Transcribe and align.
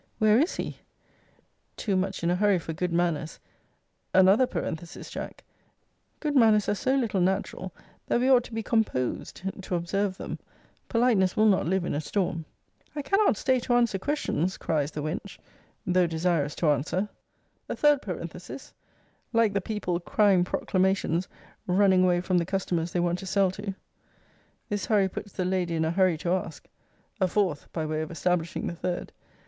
Where 0.17 0.39
is 0.39 0.55
he? 0.55 0.77
Too 1.77 1.95
much 1.95 2.23
in 2.23 2.31
a 2.31 2.35
hurry 2.35 2.57
for 2.57 2.73
good 2.73 2.91
manners, 2.91 3.39
[another 4.15 4.47
parenthesis, 4.47 5.11
Jack! 5.11 5.43
Good 6.19 6.35
manners 6.35 6.67
are 6.67 6.73
so 6.73 6.95
little 6.95 7.21
natural, 7.21 7.71
that 8.07 8.19
we 8.19 8.27
ought 8.27 8.43
to 8.45 8.51
be 8.55 8.63
composed 8.63 9.39
to 9.61 9.75
observe 9.75 10.17
them: 10.17 10.39
politeness 10.89 11.37
will 11.37 11.45
not 11.45 11.67
live 11.67 11.85
in 11.85 11.93
a 11.93 12.01
storm]. 12.01 12.45
I 12.95 13.03
cannot 13.03 13.37
stay 13.37 13.59
to 13.59 13.75
answer 13.75 13.99
questions, 13.99 14.57
cries 14.57 14.89
the 14.89 15.03
wench 15.03 15.37
though 15.85 16.07
desirous 16.07 16.55
to 16.55 16.71
answer 16.71 17.07
[a 17.69 17.75
third 17.75 18.01
parenthesis 18.01 18.73
Like 19.33 19.53
the 19.53 19.61
people 19.61 19.99
crying 19.99 20.43
proclamations, 20.43 21.27
running 21.67 22.03
away 22.03 22.21
from 22.21 22.39
the 22.39 22.45
customers 22.47 22.91
they 22.91 22.99
want 22.99 23.19
to 23.19 23.27
sell 23.27 23.51
to]. 23.51 23.75
This 24.67 24.87
hurry 24.87 25.09
puts 25.09 25.33
the 25.33 25.45
lady 25.45 25.75
in 25.75 25.85
a 25.85 25.91
hurry 25.91 26.17
to 26.17 26.31
ask, 26.31 26.67
[a 27.19 27.27
fourth, 27.27 27.71
by 27.71 27.85
way 27.85 28.01
of 28.01 28.09
establishing 28.09 28.65
the 28.65 28.73
third! 28.73 29.11